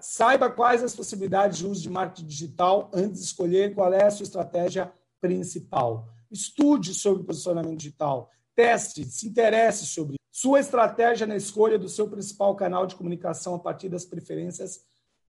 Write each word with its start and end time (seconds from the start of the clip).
Saiba 0.00 0.50
quais 0.50 0.82
as 0.82 0.94
possibilidades 0.94 1.58
de 1.58 1.66
uso 1.66 1.82
de 1.82 1.90
marketing 1.90 2.26
digital 2.26 2.90
antes 2.92 3.20
de 3.20 3.26
escolher 3.26 3.74
qual 3.74 3.92
é 3.92 4.04
a 4.04 4.10
sua 4.10 4.24
estratégia 4.24 4.92
principal. 5.20 6.08
Estude 6.30 6.94
sobre 6.94 7.24
posicionamento 7.24 7.78
digital, 7.78 8.30
teste, 8.54 9.04
se 9.04 9.28
interesse 9.28 9.86
sobre 9.86 10.16
sua 10.30 10.60
estratégia 10.60 11.26
na 11.26 11.36
escolha 11.36 11.78
do 11.78 11.88
seu 11.88 12.08
principal 12.08 12.54
canal 12.54 12.86
de 12.86 12.94
comunicação 12.94 13.54
a 13.54 13.58
partir 13.58 13.88
das 13.88 14.04
preferências 14.04 14.84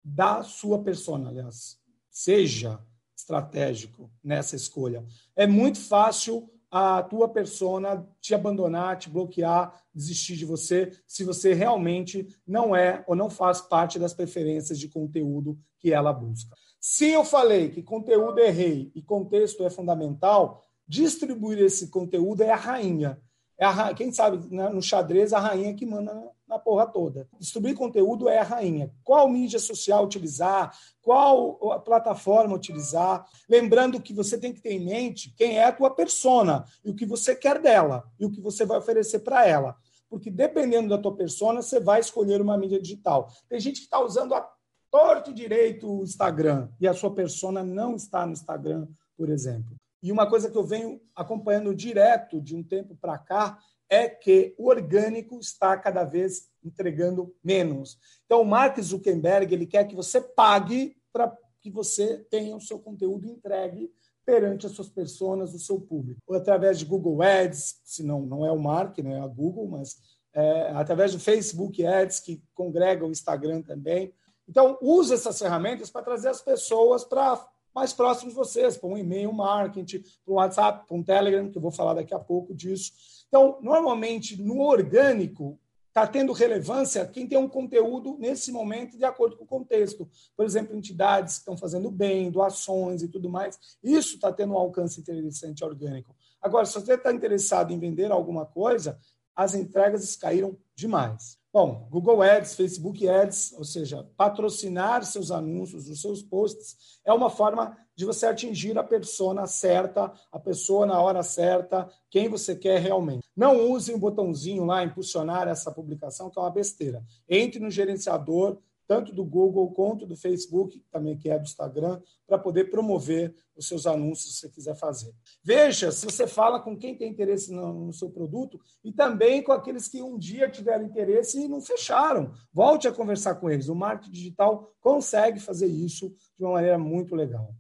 da 0.03 0.43
sua 0.43 0.83
persona, 0.83 1.29
aliás. 1.29 1.79
Seja 2.11 2.81
estratégico 3.17 4.11
nessa 4.23 4.57
escolha. 4.57 5.05
É 5.35 5.47
muito 5.47 5.81
fácil 5.81 6.51
a 6.77 7.05
tua 7.05 7.29
persona 7.29 8.05
te 8.21 8.35
abandonar, 8.35 8.99
te 8.99 9.09
bloquear, 9.09 9.81
desistir 9.95 10.35
de 10.35 10.45
você, 10.45 10.91
se 11.07 11.23
você 11.23 11.55
realmente 11.55 12.27
não 12.45 12.75
é 12.75 13.05
ou 13.07 13.15
não 13.15 13.31
faz 13.31 13.61
parte 13.61 13.97
das 13.97 14.13
preferências 14.13 14.77
de 14.77 14.89
conteúdo 14.89 15.57
que 15.79 15.93
ela 15.93 16.13
busca. 16.13 16.57
Se 16.81 17.09
eu 17.09 17.25
falei 17.25 17.71
que 17.71 17.81
conteúdo 17.81 18.41
é 18.41 18.51
rei 18.51 18.91
e 18.93 19.01
contexto 19.01 19.63
é 19.63 19.71
fundamental, 19.71 20.65
distribuir 20.85 21.61
esse 21.61 21.91
conteúdo 21.91 22.43
é 22.43 22.51
a 22.51 22.57
rainha. 22.57 23.21
É 23.57 23.65
a, 23.65 23.95
quem 23.95 24.11
sabe 24.11 24.45
né, 24.53 24.69
no 24.69 24.83
xadrez 24.83 25.33
a 25.33 25.39
rainha 25.39 25.75
que 25.75 25.87
manda 25.87 26.29
na 26.55 26.59
porra 26.59 26.87
toda. 26.87 27.29
Distribuir 27.39 27.75
conteúdo 27.75 28.29
é 28.29 28.39
a 28.39 28.45
rainha. 28.45 28.91
Qual 29.03 29.29
mídia 29.29 29.59
social 29.59 30.05
utilizar? 30.05 30.73
Qual 31.03 31.81
plataforma 31.81 32.55
utilizar? 32.55 33.27
Lembrando 33.49 34.01
que 34.01 34.15
você 34.15 34.39
tem 34.39 34.53
que 34.53 34.63
ter 34.63 34.73
em 34.73 34.85
mente 34.85 35.35
quem 35.37 35.59
é 35.59 35.65
a 35.65 35.73
tua 35.73 35.91
persona 35.91 36.65
e 36.85 36.91
o 36.91 36.95
que 36.95 37.05
você 37.05 37.35
quer 37.35 37.61
dela 37.61 38.05
e 38.19 38.25
o 38.25 38.31
que 38.31 38.41
você 38.41 38.65
vai 38.65 38.79
oferecer 38.79 39.21
para 39.21 39.47
ela. 39.47 39.77
Porque 40.09 40.31
dependendo 40.31 40.89
da 40.89 40.99
tua 40.99 41.17
persona, 41.17 41.61
você 41.61 41.81
vai 41.81 41.99
escolher 41.99 42.41
uma 42.41 42.57
mídia 42.57 42.81
digital. 42.81 43.29
Tem 43.49 43.59
gente 43.59 43.81
que 43.81 43.87
está 43.87 44.01
usando 44.01 44.33
a 44.33 44.49
torto 44.91 45.35
direito 45.35 45.91
o 45.91 46.05
Instagram 46.05 46.69
e 46.81 46.87
a 46.87 46.95
sua 46.95 47.13
persona 47.13 47.65
não 47.65 47.97
está 47.97 48.25
no 48.25 48.33
Instagram, 48.33 48.87
por 49.17 49.29
exemplo. 49.29 49.75
E 50.01 50.13
uma 50.13 50.29
coisa 50.29 50.49
que 50.51 50.57
eu 50.57 50.63
venho 50.63 51.01
acompanhando 51.17 51.75
direto 51.75 52.41
de 52.41 52.55
um 52.55 52.63
tempo 52.63 52.95
para 52.95 53.19
cá 53.19 53.59
é 53.89 54.09
que 54.09 54.55
o 54.59 54.69
orgânico 54.69 55.39
está 55.39 55.77
cada 55.77 56.05
vez 56.05 56.49
entregando 56.65 57.35
menos. 57.43 57.99
Então, 58.25 58.41
o 58.41 58.45
Mark 58.45 58.81
Zuckerberg 58.81 59.53
ele 59.53 59.67
quer 59.67 59.85
que 59.85 59.95
você 59.95 60.21
pague 60.21 60.97
para 61.13 61.37
que 61.61 61.71
você 61.71 62.19
tenha 62.31 62.57
o 62.57 62.61
seu 62.61 62.79
conteúdo 62.79 63.27
entregue 63.27 63.93
perante 64.25 64.67
as 64.67 64.73
suas 64.73 64.89
pessoas, 64.89 65.55
o 65.55 65.59
seu 65.59 65.81
público. 65.81 66.21
Ou 66.27 66.35
através 66.35 66.79
de 66.79 66.85
Google 66.85 67.23
Ads, 67.23 67.81
se 67.85 68.03
não, 68.03 68.23
não 68.23 68.45
é 68.45 68.51
o 68.51 68.59
Mark, 68.59 68.99
não 68.99 69.13
é 69.13 69.21
a 69.21 69.27
Google, 69.27 69.69
mas 69.69 69.97
é, 70.33 70.71
através 70.71 71.13
do 71.13 71.21
Facebook 71.21 71.85
Ads, 71.85 72.21
que 72.21 72.43
congrega 72.55 73.07
o 73.07 73.11
Instagram 73.11 73.63
também. 73.63 74.13
Então, 74.49 74.79
use 74.83 75.15
essas 75.15 75.39
ferramentas 75.39 75.91
para 75.91 76.03
trazer 76.03 76.29
as 76.29 76.43
pessoas 76.43 77.05
para 77.05 77.47
mais 77.75 77.93
próximos 77.93 78.33
de 78.33 78.39
vocês, 78.39 78.77
para 78.77 78.89
um 78.89 78.97
e-mail 78.97 79.33
marketing, 79.33 80.01
para 80.25 80.33
um 80.33 80.37
WhatsApp, 80.37 80.87
para 80.87 80.97
um 80.97 81.03
Telegram, 81.03 81.51
que 81.51 81.59
eu 81.59 81.63
vou 81.63 81.73
falar 81.73 81.95
daqui 81.95 82.15
a 82.15 82.19
pouco 82.19 82.55
disso. 82.55 82.93
Então, 83.29 83.59
normalmente, 83.61 84.41
no 84.41 84.61
orgânico, 84.61 85.59
está 85.89 86.07
tendo 86.07 86.33
relevância 86.33 87.07
quem 87.07 87.27
tem 87.27 87.39
um 87.39 87.49
conteúdo 87.49 88.17
nesse 88.19 88.51
momento 88.51 88.99
de 88.99 89.05
acordo 89.05 89.37
com 89.37 89.45
o 89.45 89.47
contexto. 89.47 90.09
Por 90.37 90.45
exemplo, 90.45 90.77
entidades 90.77 91.35
que 91.35 91.41
estão 91.41 91.57
fazendo 91.57 91.89
bem, 91.91 92.33
doações 92.33 93.03
e 93.03 93.09
tudo 93.09 93.31
mais. 93.31 93.79
Isso 93.83 94.17
está 94.17 94.33
tendo 94.33 94.55
um 94.55 94.59
alcance 94.59 95.01
interessante 95.01 95.65
orgânico. 95.65 96.15
Agora, 96.43 96.67
se 96.67 96.75
você 96.75 96.95
está 96.95 97.13
interessado 97.13 97.73
em 97.73 97.79
vender 97.79 98.11
alguma 98.11 98.45
coisa, 98.45 98.99
as 99.37 99.55
entregas 99.55 100.17
caíram 100.17 100.57
demais. 100.75 101.39
Bom, 101.55 101.87
Google 101.89 102.21
Ads, 102.21 102.57
Facebook 102.57 103.09
Ads, 103.09 103.55
ou 103.57 103.63
seja, 103.63 104.05
patrocinar 104.17 105.05
seus 105.05 105.31
anúncios, 105.31 105.89
os 105.89 106.01
seus 106.01 106.21
posts, 106.21 106.99
é 107.05 107.13
uma 107.13 107.31
forma 107.31 107.79
de 107.95 108.05
você 108.05 108.27
atingir 108.27 108.77
a 108.77 108.83
persona 108.83 109.47
certa, 109.47 110.13
a 110.33 110.41
pessoa 110.41 110.85
na 110.85 111.01
hora 111.01 111.23
certa, 111.23 111.89
quem 112.11 112.29
você 112.29 112.57
quer 112.57 112.81
realmente. 112.81 113.23
Não 113.37 113.71
use 113.71 113.95
um 113.95 114.01
botãozinho 114.01 114.65
lá, 114.65 114.83
impulsionar 114.83 115.47
essa 115.47 115.71
publicação, 115.71 116.29
que 116.29 116.37
é 116.41 116.43
uma 116.43 116.51
besteira. 116.51 117.05
Entre 117.29 117.61
no 117.61 117.71
gerenciador, 117.71 118.59
tanto 118.87 119.13
do 119.13 119.25
Google 119.25 119.71
quanto 119.73 120.07
do 120.07 120.17
Facebook, 120.17 120.83
também 120.91 121.17
que 121.17 121.31
é 121.31 121.39
do 121.39 121.45
Instagram, 121.45 122.01
para 122.27 122.39
poder 122.39 122.71
promover 122.71 123.35
os 123.57 123.67
seus 123.67 123.87
anúncios 123.87 124.35
se 124.35 124.41
você 124.41 124.49
quiser 124.49 124.77
fazer. 124.77 125.15
Veja 125.43 125.91
se 125.93 126.05
você 126.05 126.27
fala 126.27 126.61
com 126.61 126.77
quem 126.77 126.97
tem 126.97 127.11
interesse 127.11 127.53
no, 127.53 127.87
no, 127.87 127.93
seu 127.93 128.11
produto 128.11 128.61
e 128.83 128.93
também 128.93 129.43
com 129.43 129.53
aqueles 129.53 129.89
que 129.89 130.03
um 130.03 130.19
dia 130.19 130.49
tiveram 130.49 130.85
interesse 130.85 131.41
e 131.41 131.49
não 131.49 131.61
fecharam. 131.61 132.33
Volte 132.53 132.89
a 132.89 132.93
conversar 132.93 133.37
com 133.37 133.51
eles. 133.51 133.69
O 133.69 133.75
marketing 133.75 134.13
digital 134.13 134.73
consegue 134.81 135.41
fazer 135.41 135.67
isso 135.67 136.15
de 136.39 136.45
uma 136.45 136.53
maneira 136.53 136.79
muito 136.79 137.15
legal. 137.15 137.55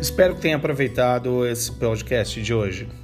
Espero 0.00 0.34
que 0.34 0.42
tenha 0.42 0.56
aproveitado 0.56 1.46
esse 1.46 1.72
podcast 1.72 2.42
de 2.42 2.52
hoje. 2.52 3.03